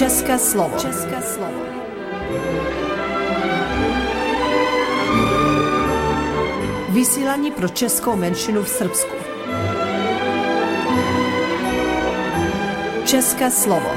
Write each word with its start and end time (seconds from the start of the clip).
České 0.00 0.38
slovo. 0.38 0.78
České 0.78 1.22
slovo. 1.22 1.62
Vysílání 6.88 7.50
pro 7.50 7.68
českou 7.68 8.16
menšinu 8.16 8.62
v 8.62 8.68
Srbsku. 8.68 9.14
České 13.04 13.50
slovo. 13.50 13.90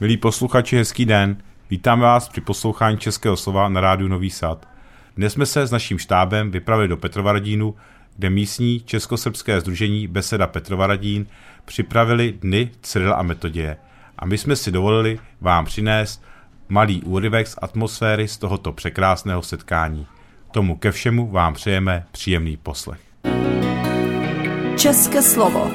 Milí 0.00 0.16
posluchači, 0.16 0.76
hezký 0.76 1.04
den. 1.04 1.36
Vítáme 1.70 2.02
vás 2.02 2.28
při 2.28 2.40
poslouchání 2.40 2.98
Českého 2.98 3.36
slova 3.36 3.68
na 3.68 3.80
rádiu 3.80 4.08
Nový 4.08 4.30
Sad. 4.30 4.68
Dnes 5.16 5.32
jsme 5.32 5.46
se 5.46 5.66
s 5.66 5.70
naším 5.70 5.98
štábem 5.98 6.50
vypravili 6.50 6.88
do 6.88 6.96
Petrovaradínu, 6.96 7.74
kde 8.16 8.30
místní 8.30 8.80
českosrbské 8.80 9.60
združení 9.60 10.06
Beseda 10.06 10.46
Petrovaradín 10.46 11.26
připravili 11.64 12.32
dny 12.32 12.70
Cyrila 12.82 13.14
a 13.14 13.22
Metoděje. 13.22 13.76
A 14.18 14.26
my 14.26 14.38
jsme 14.38 14.56
si 14.56 14.70
dovolili 14.70 15.18
vám 15.40 15.64
přinést 15.64 16.22
malý 16.68 17.02
úryvek 17.02 17.48
z 17.48 17.56
atmosféry 17.62 18.28
z 18.28 18.38
tohoto 18.38 18.72
překrásného 18.72 19.42
setkání. 19.42 20.06
Tomu 20.50 20.76
ke 20.76 20.92
všemu 20.92 21.30
vám 21.30 21.54
přejeme 21.54 22.06
příjemný 22.12 22.56
poslech. 22.56 23.00
České 24.76 25.22
slovo. 25.22 25.70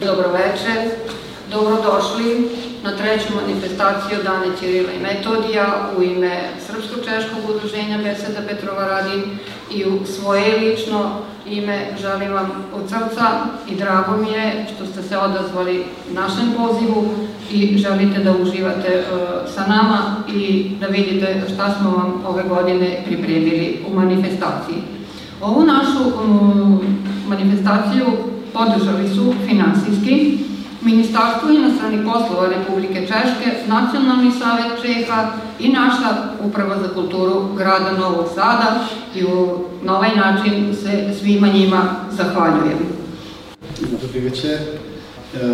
Dobro 0.00 0.32
večer, 0.32 0.88
dobrodošli 1.50 2.65
na 2.86 2.96
treću 2.96 3.28
manifestaciju 3.34 4.18
Dane 4.24 4.46
Ćirila 4.60 4.92
i 4.92 5.02
Metodija 5.02 5.90
u 5.98 6.02
ime 6.02 6.40
Srpsko-Češkog 6.66 7.50
udruženja 7.50 7.98
Beseda 7.98 8.40
Petrova 8.48 8.84
Radin 8.86 9.22
i 9.74 9.84
u 9.84 10.06
svoje 10.06 10.58
lično 10.58 11.10
ime 11.46 11.86
želim 12.00 12.32
vam 12.32 12.50
od 12.74 12.82
srca 12.88 13.26
i 13.70 13.74
drago 13.74 14.16
mi 14.16 14.30
je 14.30 14.66
što 14.74 14.86
ste 14.86 15.02
se 15.02 15.18
odazvali 15.18 15.84
našem 16.12 16.52
pozivu 16.56 17.08
i 17.52 17.78
želite 17.78 18.18
da 18.24 18.32
uživate 18.32 19.04
uh, 19.04 19.18
sa 19.54 19.66
nama 19.66 20.16
i 20.34 20.70
da 20.80 20.86
vidite 20.86 21.42
šta 21.54 21.74
smo 21.74 21.90
vam 21.90 22.22
ove 22.26 22.42
godine 22.42 23.02
pripremili 23.06 23.84
u 23.90 23.94
manifestaciji. 23.94 24.76
Ovu 25.40 25.64
našu 25.64 26.04
manifestaciju 27.28 28.06
podržali 28.52 29.08
su 29.08 29.34
finansijski 29.48 30.38
Ministarstvo 30.86 31.50
inostranih 31.50 32.00
poslova 32.04 32.46
Republike 32.46 33.00
Češke, 33.00 33.66
Nacionalni 33.66 34.30
savet 34.30 34.78
Čeha 34.82 35.32
i 35.58 35.68
naša 35.68 36.38
Uprava 36.44 36.78
za 36.78 36.88
kulturu 36.88 37.54
grada 37.56 37.92
Novog 37.98 38.26
Sada 38.34 38.86
i 39.14 39.24
u, 39.24 39.64
na 39.82 39.96
ovaj 39.96 40.16
način 40.16 40.76
se 40.82 41.14
svima 41.18 41.48
njima 41.48 41.96
zahvaljujem. 42.10 42.78
Dobrý 44.02 44.20
večer. 44.20 44.58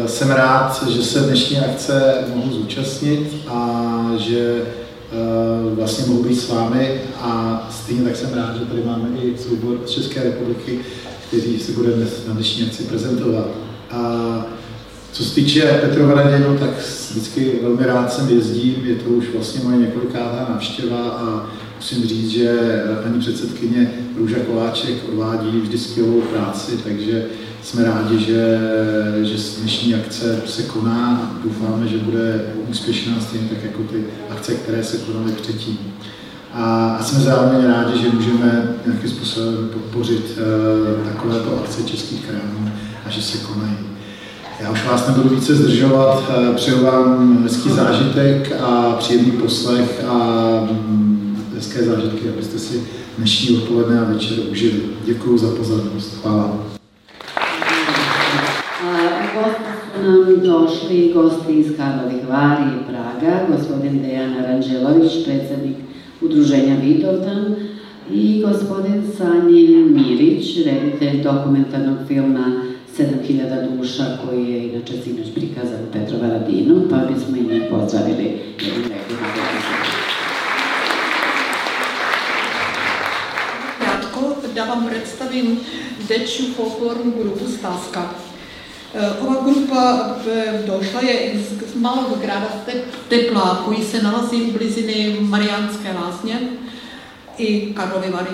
Jsem 0.07 0.31
rád, 0.31 0.85
že 0.89 1.03
se 1.03 1.21
dnešní 1.21 1.59
akce 1.59 2.25
mohu 2.35 2.53
zúčastnit 2.53 3.35
a 3.49 4.01
že 4.17 4.63
vlastně 5.75 6.05
mohu 6.07 6.23
být 6.23 6.37
s 6.37 6.49
vámi 6.49 7.01
a 7.21 7.63
stejně 7.71 8.03
tak 8.05 8.17
jsem 8.17 8.35
rád, 8.35 8.57
že 8.59 8.65
tady 8.65 8.83
máme 8.87 9.09
i 9.23 9.39
soubor 9.39 9.79
z 9.87 9.91
České 9.91 10.23
republiky, 10.23 10.81
kteří 11.29 11.59
se 11.59 11.73
bude 11.73 11.91
dnes 11.91 12.27
na 12.29 12.35
dnešní 12.35 12.67
akci 12.67 12.83
prezentovat. 12.83 13.47
A 13.91 14.01
co 15.13 15.25
se 15.25 15.35
týče 15.35 15.79
Petrohradu, 15.81 16.59
tak 16.59 16.71
vždycky 17.11 17.59
velmi 17.63 17.87
rád 17.87 18.13
sem 18.13 18.29
jezdím, 18.29 18.75
je 18.85 18.95
to 18.95 19.09
už 19.09 19.25
vlastně 19.35 19.65
moje 19.65 19.77
několikátá 19.77 20.47
návštěva 20.51 21.09
a 21.09 21.47
musím 21.77 22.05
říct, 22.05 22.31
že 22.31 22.59
paní 23.03 23.21
předsedkyně 23.21 23.91
Růža 24.17 24.37
Koláček 24.47 24.95
odvádí 25.09 25.61
vždy 25.61 25.79
skvělou 25.79 26.21
práci, 26.21 26.73
takže 26.85 27.27
jsme 27.63 27.85
rádi, 27.85 28.19
že, 28.19 28.59
že 29.23 29.37
dnešní 29.61 29.95
akce 29.95 30.43
se 30.47 30.63
koná 30.63 31.17
a 31.17 31.45
doufáme, 31.45 31.89
že 31.89 31.99
bude 31.99 32.45
úspěšná 32.71 33.21
stejně 33.21 33.49
tak 33.49 33.65
jako 33.65 33.83
ty 33.83 34.05
akce, 34.31 34.55
které 34.55 34.85
se 34.85 34.97
konaly 34.97 35.33
předtím. 35.33 35.79
A, 36.53 36.97
a 37.01 37.05
jsme 37.05 37.21
zároveň 37.21 37.67
rádi, 37.67 38.03
že 38.03 38.09
můžeme 38.09 38.77
nějakým 38.87 39.11
způsobem 39.11 39.69
podpořit 39.73 40.39
uh, 40.39 41.09
takovéto 41.09 41.61
akce 41.61 41.83
českých 41.83 42.27
krajů 42.27 42.71
a 43.07 43.11
že 43.11 43.23
se 43.23 43.39
konají. 43.39 43.92
Já 44.63 44.71
už 44.71 44.87
vás 44.87 45.09
nebudu 45.09 45.35
více 45.35 45.55
zdržovat, 45.55 46.31
eh, 46.31 46.55
přeju 46.55 46.85
vám 46.85 47.39
hezký 47.43 47.71
zážitek 47.71 48.53
a 48.61 48.97
příjemný 48.99 49.31
poslech 49.31 50.05
a 50.09 50.17
mm, 50.71 51.45
hezké 51.55 51.83
zážitky, 51.83 52.29
abyste 52.29 52.59
si 52.59 52.83
dnešní 53.19 53.57
odpoledne 53.57 54.01
a 54.01 54.05
večer 54.05 54.39
užili. 54.51 54.81
Děkuji 55.05 55.39
za 55.39 55.57
pozornost. 55.57 56.27
Nam 60.07 60.41
došli 60.43 61.13
gosti 61.15 61.53
iz 61.53 61.77
Karlovih 61.77 62.29
Vari 62.29 62.65
i 62.65 62.85
Praga, 62.91 63.47
gospodin 63.49 64.03
Dejan 64.03 64.35
Aranđelović, 64.45 65.25
predsjednik 65.25 65.77
udruženja 66.21 66.75
Vidovdan 66.81 67.55
i 68.11 68.43
gospodin 68.47 69.05
Sanjin 69.17 69.95
Mirić, 69.95 70.67
reditelj 70.67 71.23
dokumentarnog 71.23 71.99
filma 72.09 72.72
7000 72.99 73.77
duša 73.77 74.19
koji 74.25 74.51
je 74.51 74.69
inače 74.69 74.93
sinoć 75.05 75.27
prikazan 75.35 75.85
u 75.89 75.93
Petrovaradinu, 75.93 76.89
pa 76.91 76.97
bismo 76.97 77.37
i 77.37 77.55
njih 77.55 77.63
pozdravili 77.71 78.25
jednim 78.61 78.83
lepim 78.83 79.17
Kratko 83.79 84.37
da 84.55 84.65
vam 84.65 84.87
predstavim 84.87 85.61
dečju 86.09 86.47
folklornu 86.57 87.13
grupu 87.23 87.45
Staska. 87.59 88.03
Ova 89.23 89.43
grupa 89.45 90.17
došla 90.67 91.01
je 91.01 91.33
iz 91.33 91.77
malog 91.77 92.21
grada 92.23 92.65
Tepla 93.09 93.63
koji 93.65 93.83
se 93.83 94.03
nalazi 94.03 94.37
u 94.37 94.59
blizini 94.59 95.21
Marijanske 95.21 95.93
lasnje 96.03 96.35
i 97.39 97.75
Karlovi 97.75 98.11
Vari. 98.13 98.31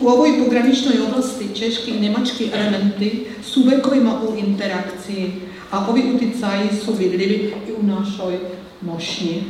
U 0.00 0.08
ovoj 0.08 0.44
pograničnoj 0.44 0.94
oblasti 1.08 1.48
češki 1.54 1.90
i 1.90 2.00
nemački 2.00 2.50
elementi 2.54 3.26
su 3.42 3.62
vekovima 3.62 4.20
u 4.22 4.38
interakciji, 4.38 5.32
a 5.70 5.86
ovi 5.88 6.02
uticaji 6.14 6.68
su 6.84 6.92
vidljivi 6.92 7.54
i 7.68 7.72
u 7.72 7.82
našoj 7.82 8.38
nošnji. 8.80 9.44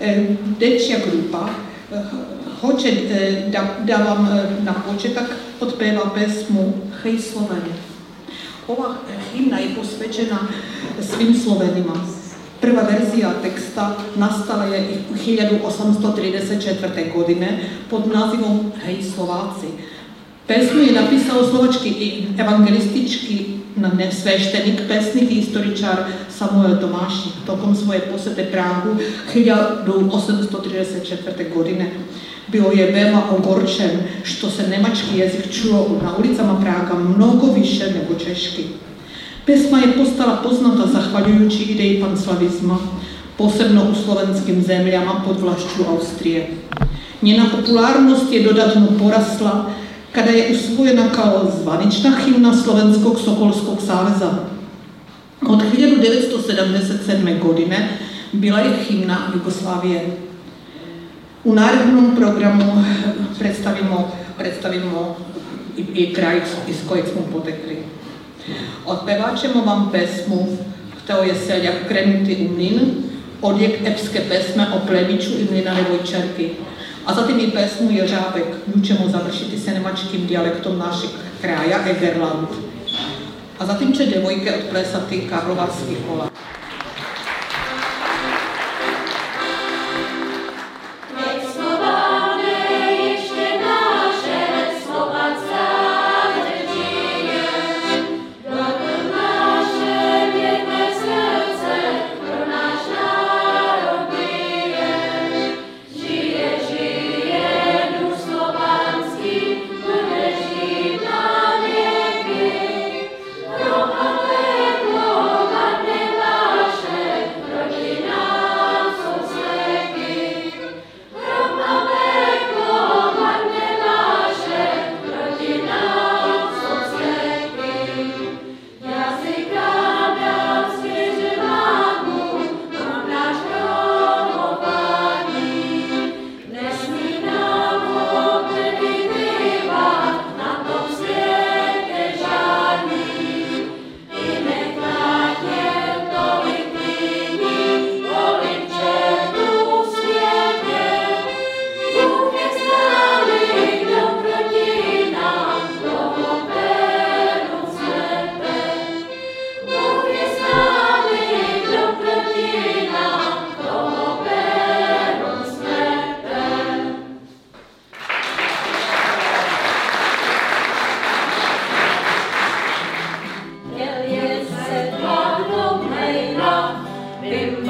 E, 0.00 0.26
dečja 0.58 0.96
grupa 1.10 1.48
e, 1.48 2.02
hoće 2.60 2.88
e, 2.88 3.48
da, 3.52 3.76
da 3.86 3.96
vam 3.96 4.24
na 4.62 4.74
početak 4.88 5.26
otpeva 5.60 6.10
pesmu 6.14 6.72
Hej 7.02 7.18
Sloveni. 7.18 7.74
Ova 8.68 8.94
himna 9.32 9.58
je 9.58 9.74
posvećena 9.76 10.38
svim 11.00 11.34
Slovenima. 11.34 12.11
Prva 12.62 12.82
verzija 12.82 13.32
teksta 13.42 13.96
nastala 14.16 14.64
je 14.64 14.88
u 15.10 15.14
1834. 15.14 17.14
godine 17.14 17.58
pod 17.90 18.02
nazivom 18.14 18.72
Hej 18.84 19.02
Slováci. 19.14 19.66
Pesmu 20.46 20.80
je 20.80 20.92
napisao 20.92 21.44
slovački 21.50 21.88
i 21.88 22.24
evangelistički 22.38 23.46
sveštenik, 24.22 24.80
pesnik 24.88 25.30
i 25.30 25.34
istoričar 25.34 25.96
Samuel 26.38 26.80
Tomášik 26.80 27.32
tokom 27.46 27.74
svoje 27.74 28.00
posete 28.00 28.44
Pragu 28.44 28.96
1834. 29.34 31.54
godine. 31.54 31.90
Bio 32.48 32.70
je 32.74 32.92
veoma 32.92 33.22
ogorčen 33.38 33.90
što 34.22 34.50
se 34.50 34.68
nemački 34.68 35.18
jezik 35.18 35.52
čuo 35.52 35.98
na 36.02 36.16
ulicama 36.18 36.60
Praga 36.60 36.94
mnogo 36.94 37.52
više 37.52 37.84
nego 37.84 38.14
češki. 38.24 38.64
Pesma 39.46 39.78
je 39.78 39.92
postala 39.96 40.36
poznata 40.42 40.86
zahvaljujući 40.86 41.62
ideji 41.62 42.00
panslavizma, 42.00 42.78
posebno 43.38 43.82
u 43.90 43.94
slovenskim 44.04 44.62
zemljama 44.62 45.22
pod 45.26 45.40
vlašću 45.40 45.82
Austrije. 45.88 46.50
Njena 47.22 47.44
popularnost 47.56 48.32
je 48.32 48.42
dodatno 48.42 48.86
porasla 48.98 49.70
kada 50.12 50.30
je 50.30 50.52
usvojena 50.52 51.08
kao 51.14 51.52
zvanična 51.62 52.12
himna 52.24 52.54
Slovenskog 52.56 53.20
Sokolskog 53.24 53.78
saveza. 53.86 54.30
Od 55.48 55.60
1977. 55.76 57.42
godine 57.42 57.88
bila 58.32 58.60
je 58.60 58.84
himna 58.84 59.16
Jugoslavije. 59.34 60.16
U 61.44 61.54
narednom 61.54 62.16
programu 62.16 62.84
predstavimo, 63.38 64.10
predstavimo 64.38 65.16
i, 65.76 65.80
i 65.94 66.14
kraj 66.14 66.40
iz 66.68 66.76
kojeg 66.88 67.04
smo 67.12 67.22
potekli. 67.32 68.01
Ćemo 69.40 69.64
vam 69.64 69.90
pesmu 69.92 70.46
Hteo 71.04 71.22
je 71.22 71.34
seljak 71.34 71.74
krenuti 71.88 72.46
u 72.46 72.52
mlin, 72.52 72.80
odjek 73.42 73.80
epske 73.86 74.20
pesme 74.28 74.66
o 74.74 74.86
plebiću 74.86 75.30
i 75.30 75.46
mlinarevoj 75.50 75.98
čerki. 76.10 76.50
A 77.06 77.14
zatim 77.14 77.38
i 77.40 77.50
pesmu 77.50 77.90
Ježábek, 77.90 78.46
nju 78.66 78.84
ćemo 78.84 79.08
završiti 79.08 79.58
se 79.58 79.70
nemačkim 79.70 80.26
dijalektom 80.26 80.78
našeg 80.78 81.10
kraja 81.40 81.78
Egerland. 81.90 82.48
A 83.58 83.66
zatim 83.66 83.92
će 83.92 84.06
djevojke 84.06 84.52
odplesati 84.64 85.28
Karlovarski 85.30 85.96
kola. 86.08 86.41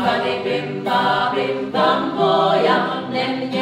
Bimba, 0.02 0.42
bimba, 0.44 1.32
bim, 1.32 1.70
bam, 1.72 2.18
bim 2.18 3.12
nem, 3.12 3.61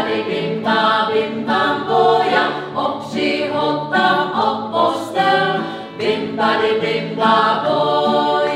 badi 0.00 0.20
bim 0.28 0.62
ba 0.64 1.12
bim 1.12 1.44
bam 1.46 1.84
boja, 1.88 2.44
opři 2.74 3.50
ho 3.52 3.90
tam 3.92 4.32
o 4.44 4.48
postel, 4.72 5.60
bim 5.98 6.36
badi 6.36 6.72
bim 6.80 7.16
ba 7.16 7.36
boj. 7.64 8.52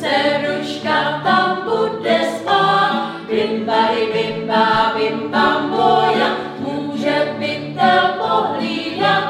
Ceruška 0.00 1.20
tam 1.24 1.68
bude 1.68 2.18
spát, 2.32 3.20
bim 3.28 3.66
badi 3.68 4.02
bim 4.14 4.48
ba 4.48 4.96
bim 4.96 5.28
bam 5.32 5.70
boja, 5.70 6.28
může 6.64 7.36
pytel 7.38 8.02
pohlídat, 8.18 9.24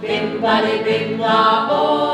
bim 0.00 0.40
badi 0.40 0.76
bim 0.84 1.18
ba 1.18 1.66
boj. 1.68 2.05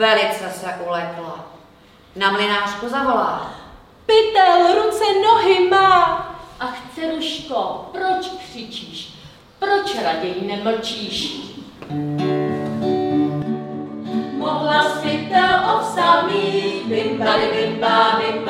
Velice 0.00 0.50
se 0.50 0.74
ulekla. 0.86 1.44
Na 2.16 2.30
mlinářku 2.30 2.88
zavolá. 2.88 3.50
Pytel 4.06 4.82
ruce 4.82 5.04
nohy 5.24 5.68
má. 5.68 6.26
Ach, 6.60 6.76
dceruško, 6.94 7.88
proč 7.92 8.26
křičíš? 8.28 9.14
Proč 9.58 10.02
raději 10.02 10.46
nemlčíš? 10.46 11.36
Mohla 14.38 14.84
s 14.84 15.00
pytel 15.00 15.76
ovsamý, 15.76 16.82
bim 16.86 17.18
bali 17.18 17.48
bim 17.52 17.80
ba 17.80 18.20
bim 18.20 18.44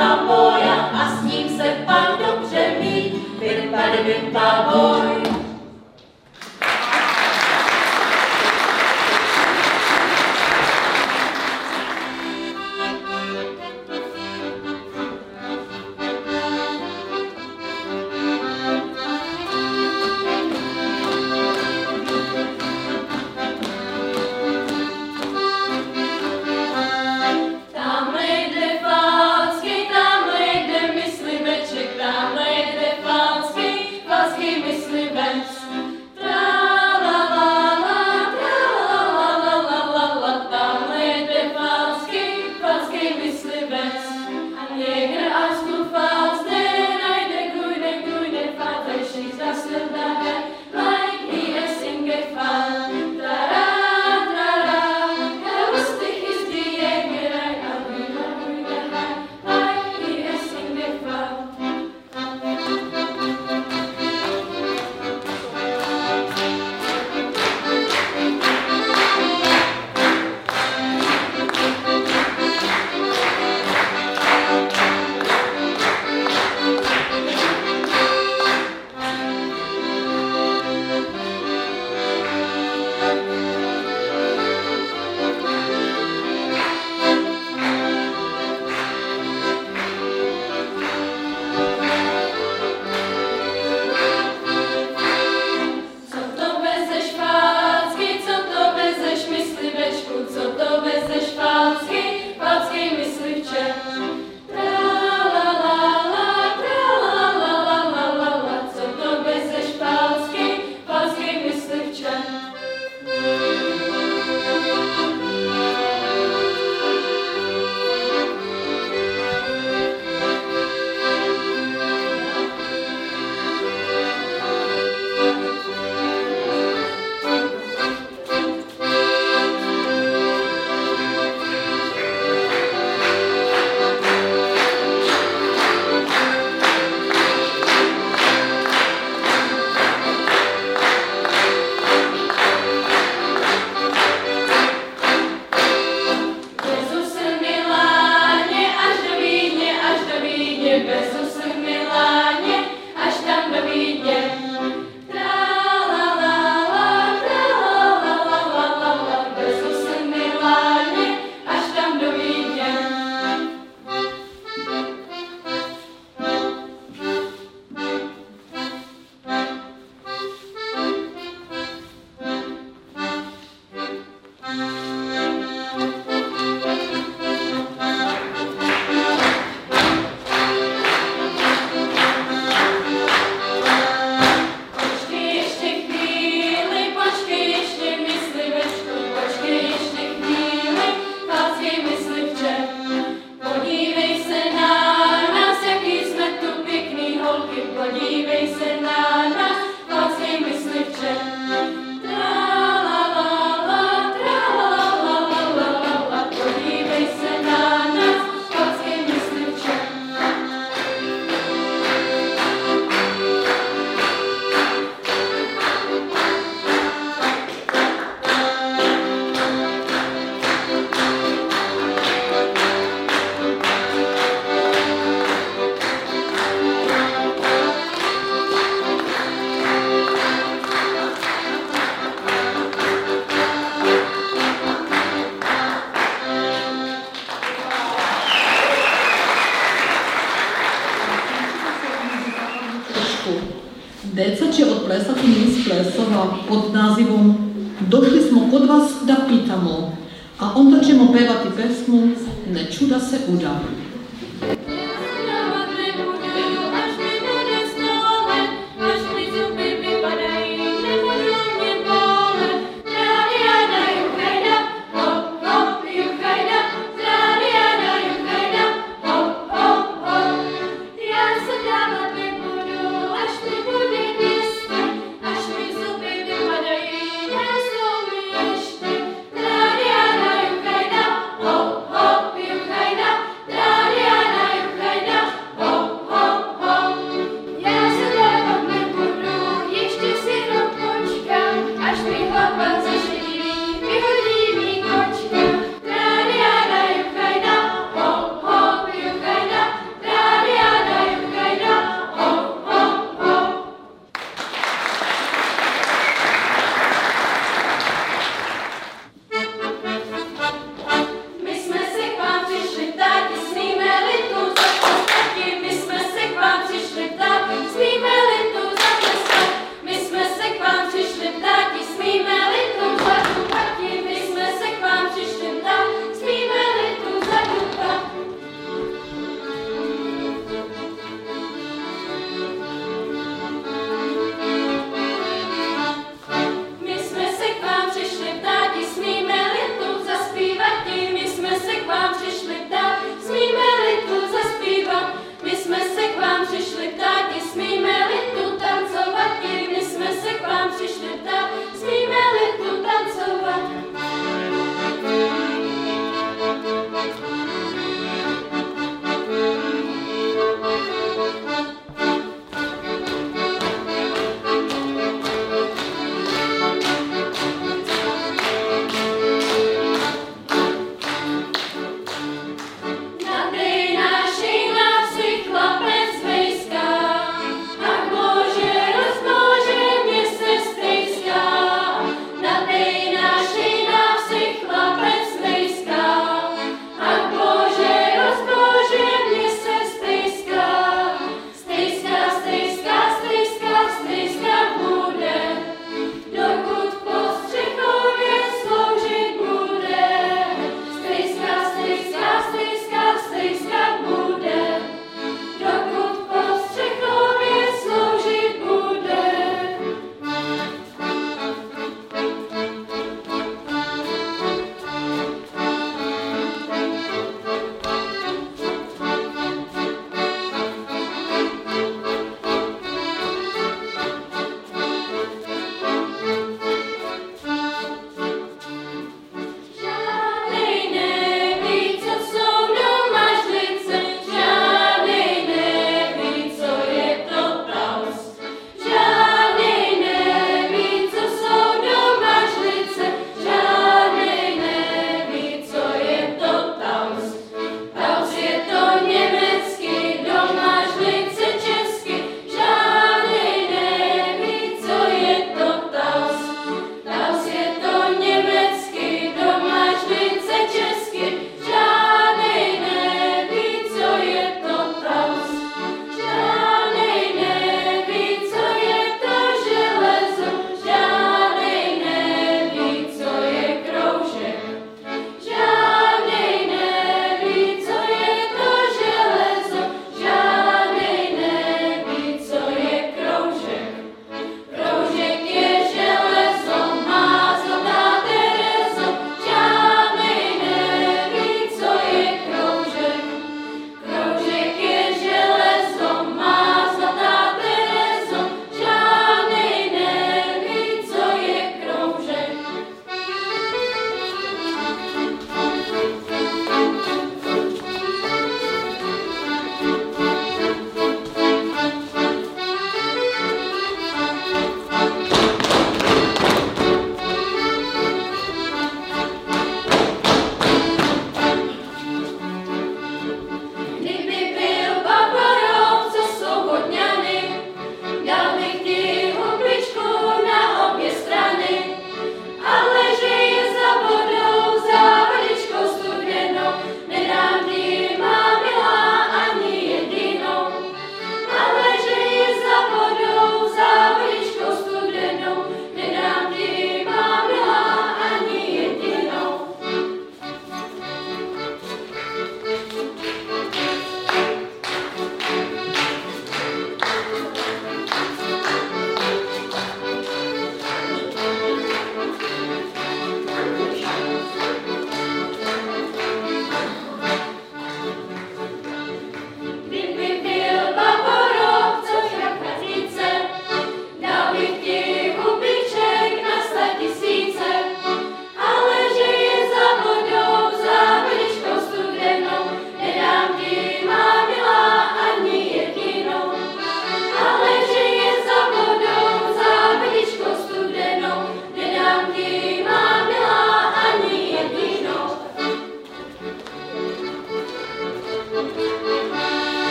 pod 246.48 246.74
nazivom 246.74 247.50
Došli 247.88 248.20
smo 248.28 248.40
kod 248.50 248.68
vas 248.68 248.90
da 249.06 249.16
pitamo, 249.28 249.92
a 250.40 250.52
onda 250.54 250.80
ćemo 250.80 251.12
pevati 251.12 251.48
pesmu 251.56 252.08
Ne 252.52 252.70
čuda 252.72 253.00
se 253.00 253.18
uda. 253.28 253.60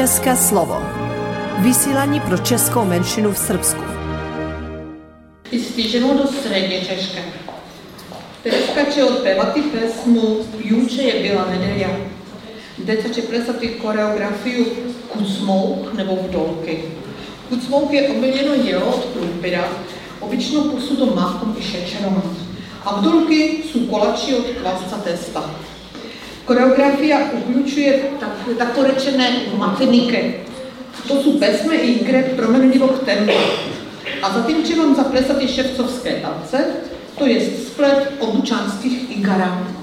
České 0.00 0.36
slovo. 0.36 0.76
Vysílání 1.58 2.20
pro 2.20 2.38
českou 2.38 2.84
menšinu 2.84 3.32
v 3.32 3.38
Srbsku. 3.38 3.80
Stižemo 5.70 6.14
do 6.14 6.26
srednje 6.26 6.80
Češke. 6.80 7.22
Tereska 8.42 8.84
će 8.94 9.04
otpevati 9.04 9.62
pesmu 9.62 10.36
Juče 10.64 11.02
je 11.02 11.22
bila 11.22 11.44
nedelja. 11.50 11.88
Deca 12.78 13.08
će 13.08 13.22
plesati 13.22 13.78
koreografiju 13.82 14.66
Kucmouk 15.12 15.92
nebo 15.92 16.12
Vdolky. 16.12 16.76
Kucmouk 17.48 17.92
je 17.92 18.10
omiljeno 18.10 18.54
jelo 18.54 18.86
od 18.86 19.02
krumpira, 19.12 19.68
obično 20.20 20.64
posudo 20.72 21.06
mákom 21.06 21.56
i 21.60 21.62
šećerom. 21.62 22.22
A 22.84 22.96
vdolky 22.96 23.60
sú 23.68 23.84
kolači 23.92 24.32
od 24.34 24.46
kvasca 24.56 24.96
testa. 25.04 25.44
Koreografija 26.50 27.18
uključuje 27.38 28.10
tak, 28.20 28.58
tako 28.58 28.82
matenike. 29.58 30.42
To 31.06 31.22
sú 31.22 31.38
pesme 31.38 31.76
i 31.78 32.02
igre 32.02 32.34
promenlivog 32.36 33.06
tempa. 33.06 33.38
A 34.22 34.32
zatim 34.34 34.64
će 34.66 34.74
vam 34.74 34.94
zaplesati 34.94 35.48
ševcovské 35.48 36.18
tance, 36.22 36.58
to 37.18 37.26
je 37.26 37.38
splet 37.40 38.18
obučanských 38.20 39.18
igara. 39.18 39.79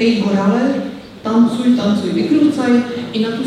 Ej 0.00 0.22
Gorale, 0.24 0.80
tancuj, 1.22 1.76
tancuj, 1.76 2.10
vykrucaj 2.16 2.72
i 3.12 3.20
na 3.20 3.36
tu 3.36 3.44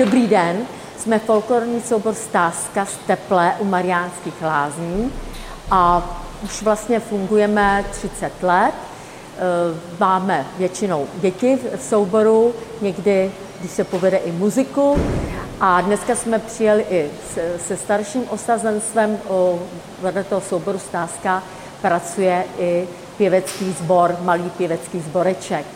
Dobrý 0.00 0.26
den, 0.26 0.56
jsme 0.98 1.18
folklorní 1.18 1.80
soubor 1.80 2.14
Stázka 2.14 2.84
z 2.84 2.96
Teple 3.06 3.54
u 3.58 3.64
Mariánských 3.64 4.42
lázní 4.42 5.12
a 5.70 6.10
už 6.44 6.62
vlastně 6.62 7.00
fungujeme 7.00 7.84
30 7.90 8.42
let. 8.42 8.74
Eh, 8.74 9.40
Máme 10.00 10.46
většinou 10.58 11.06
děti 11.14 11.58
v 11.76 11.82
souboru, 11.82 12.54
někdy, 12.80 13.32
když 13.60 13.70
se 13.70 13.84
povede, 13.84 14.16
i 14.16 14.32
muziku. 14.32 14.96
A 15.60 15.80
dneska 15.80 16.16
jsme 16.16 16.38
přijeli 16.38 16.86
i 16.90 17.10
se, 17.66 17.76
starším 17.76 18.24
osazenstvem, 18.28 19.18
vedle 20.02 20.24
toho 20.24 20.40
souboru 20.40 20.78
Stázka 20.78 21.42
pracuje 21.82 22.44
i 22.58 22.88
pěvecký 23.16 23.72
sbor, 23.72 24.16
malý 24.22 24.50
pěvecký 24.50 25.00
sboreček. 25.00 25.66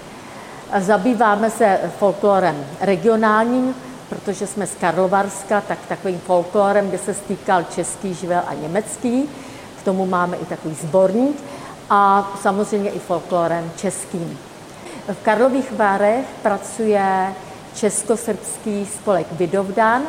Zabýváme 0.79 1.51
se 1.51 1.79
folklorem 1.99 2.67
regionálním, 2.81 3.75
protože 4.09 4.47
jsme 4.47 4.67
z 4.67 4.75
Karlovarska, 4.75 5.61
tak 5.61 5.79
takovým 5.89 6.19
folklorem 6.19 6.91
by 6.91 6.99
se 6.99 7.15
stýkal 7.15 7.65
český 7.75 8.15
živel 8.15 8.43
a 8.47 8.55
německý. 8.55 9.29
K 9.81 9.85
tomu 9.85 10.07
máme 10.07 10.37
i 10.37 10.45
takový 10.45 10.75
sborník 10.75 11.37
a 11.91 12.33
samozřejmě 12.43 12.91
i 12.91 12.99
folklorem 12.99 13.73
českým. 13.77 14.39
V 15.09 15.23
Karlových 15.23 15.73
Varech 15.73 16.27
pracuje 16.43 17.35
českosrbský 17.75 18.87
spolek 18.87 19.27
Vidovdan, 19.33 20.03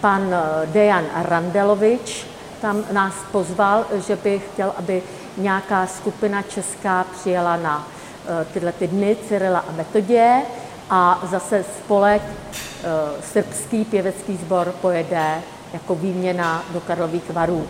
pan 0.00 0.34
Dejan 0.66 1.04
Randelovič 1.14 2.32
tam 2.62 2.84
nás 2.92 3.14
pozval, 3.32 3.86
že 4.06 4.16
by 4.16 4.38
chtěl, 4.38 4.72
aby 4.76 5.02
nějaká 5.36 5.86
skupina 5.86 6.42
česká 6.42 7.04
přijela 7.04 7.56
na 7.56 7.86
eh, 7.86 8.44
tyhle 8.52 8.72
ty 8.72 8.86
dny 8.88 9.16
Cyrila 9.28 9.58
a 9.58 9.72
Metodě 9.72 10.42
a 10.90 11.22
zase 11.30 11.64
spolek 11.78 12.22
eh, 12.22 12.51
srbský 13.32 13.84
pěvecký 13.84 14.36
sbor 14.36 14.74
pojede 14.80 15.42
jako 15.72 15.94
výměna 15.94 16.64
do 16.72 16.80
Karlových 16.80 17.30
Varů. 17.30 17.66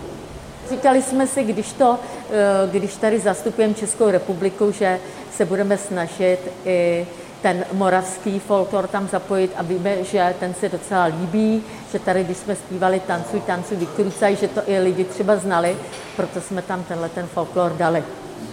Říkali 0.70 1.02
jsme 1.02 1.26
si, 1.26 1.44
když, 1.44 1.72
to, 1.72 1.98
eh, 2.30 2.70
když 2.70 2.96
tady 2.96 3.20
zastupujeme 3.20 3.74
Českou 3.74 4.10
republiku, 4.10 4.72
že 4.72 5.00
se 5.36 5.44
budeme 5.44 5.78
snažit 5.78 6.38
i 6.64 7.06
ten 7.42 7.64
moravský 7.72 8.38
folklor 8.38 8.86
tam 8.86 9.08
zapojit 9.08 9.52
a 9.56 9.62
víme, 9.62 10.04
že 10.04 10.34
ten 10.40 10.54
se 10.54 10.68
docela 10.68 11.04
líbí, 11.04 11.62
že 11.92 11.98
tady, 11.98 12.24
když 12.24 12.36
jsme 12.36 12.56
zpívali 12.56 13.00
Tancuj, 13.00 13.40
tancuj, 13.40 13.76
vykrucaj, 13.76 14.36
že 14.36 14.48
to 14.48 14.60
i 14.66 14.78
lidi 14.78 15.04
třeba 15.04 15.36
znali, 15.36 15.76
proto 16.16 16.40
jsme 16.40 16.62
tam 16.62 16.84
tenhle 16.84 17.08
ten 17.08 17.26
folklor 17.26 17.72
dali. 17.72 18.04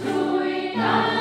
Tancuj, 0.04 1.19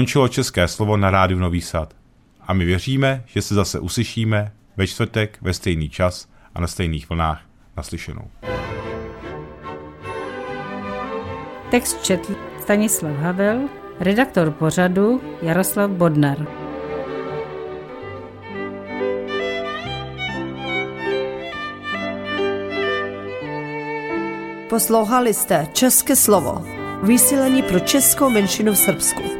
skončilo 0.00 0.28
české 0.28 0.68
slovo 0.68 0.96
na 0.96 1.10
rádiu 1.10 1.38
Nový 1.40 1.60
Sad. 1.60 1.94
A 2.40 2.52
my 2.52 2.64
věříme, 2.64 3.22
že 3.26 3.42
se 3.42 3.54
zase 3.54 3.80
uslyšíme 3.80 4.52
ve 4.76 4.86
čtvrtek 4.86 5.38
ve 5.40 5.54
stejný 5.54 5.88
čas 5.88 6.28
a 6.54 6.60
na 6.60 6.66
stejných 6.66 7.08
vlnách 7.08 7.42
naslyšenou. 7.76 8.30
Text 11.70 12.02
četl 12.02 12.34
Stanislav 12.62 13.16
Havel, 13.16 13.68
redaktor 14.00 14.50
pořadu 14.50 15.20
Jaroslav 15.42 15.90
Bodnar. 15.90 16.46
Poslouchali 24.68 25.34
jste 25.34 25.66
České 25.72 26.16
slovo, 26.16 26.64
vysílení 27.02 27.62
pro 27.62 27.80
českou 27.80 28.30
menšinu 28.30 28.72
v 28.72 28.78
Srbsku. 28.78 29.39